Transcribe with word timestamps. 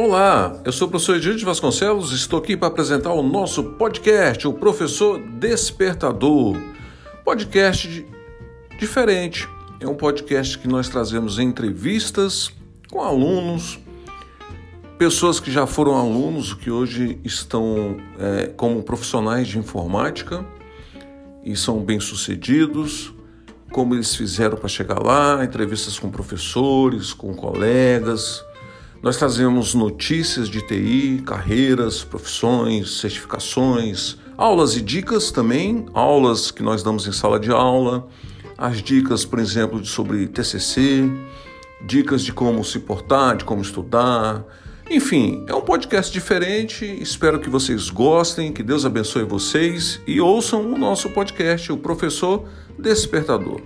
Olá, 0.00 0.56
eu 0.64 0.70
sou 0.70 0.86
o 0.86 0.90
professor 0.92 1.16
Edith 1.16 1.44
Vasconcelos, 1.44 2.12
estou 2.12 2.38
aqui 2.38 2.56
para 2.56 2.68
apresentar 2.68 3.12
o 3.12 3.20
nosso 3.20 3.64
podcast, 3.72 4.46
o 4.46 4.52
Professor 4.52 5.20
Despertador. 5.40 6.56
Podcast 7.24 8.06
diferente, 8.78 9.48
é 9.80 9.88
um 9.88 9.96
podcast 9.96 10.56
que 10.56 10.68
nós 10.68 10.88
trazemos 10.88 11.40
entrevistas 11.40 12.52
com 12.88 13.02
alunos, 13.02 13.80
pessoas 14.96 15.40
que 15.40 15.50
já 15.50 15.66
foram 15.66 15.96
alunos, 15.96 16.54
que 16.54 16.70
hoje 16.70 17.18
estão 17.24 17.96
é, 18.20 18.46
como 18.56 18.84
profissionais 18.84 19.48
de 19.48 19.58
informática 19.58 20.46
e 21.44 21.56
são 21.56 21.80
bem-sucedidos, 21.80 23.12
como 23.72 23.96
eles 23.96 24.14
fizeram 24.14 24.56
para 24.56 24.68
chegar 24.68 25.02
lá, 25.02 25.44
entrevistas 25.44 25.98
com 25.98 26.08
professores, 26.08 27.12
com 27.12 27.34
colegas 27.34 28.46
nós 29.02 29.16
trazemos 29.16 29.74
notícias 29.74 30.48
de 30.48 30.60
TI, 30.60 31.22
carreiras, 31.24 32.02
profissões, 32.02 32.98
certificações, 32.98 34.16
aulas 34.36 34.76
e 34.76 34.80
dicas 34.80 35.30
também, 35.30 35.86
aulas 35.94 36.50
que 36.50 36.62
nós 36.62 36.82
damos 36.82 37.06
em 37.06 37.12
sala 37.12 37.38
de 37.38 37.50
aula, 37.50 38.08
as 38.56 38.82
dicas, 38.82 39.24
por 39.24 39.38
exemplo, 39.38 39.84
sobre 39.84 40.26
TCC, 40.26 41.08
dicas 41.80 42.22
de 42.22 42.32
como 42.32 42.64
se 42.64 42.80
portar, 42.80 43.36
de 43.36 43.44
como 43.44 43.62
estudar. 43.62 44.44
Enfim, 44.90 45.44
é 45.46 45.54
um 45.54 45.60
podcast 45.60 46.12
diferente. 46.12 46.84
Espero 47.00 47.38
que 47.38 47.48
vocês 47.48 47.90
gostem, 47.90 48.52
que 48.52 48.64
Deus 48.64 48.84
abençoe 48.84 49.22
vocês 49.22 50.00
e 50.08 50.20
ouçam 50.20 50.72
o 50.72 50.76
nosso 50.76 51.08
podcast, 51.10 51.70
o 51.70 51.76
Professor 51.76 52.48
Despertador. 52.76 53.60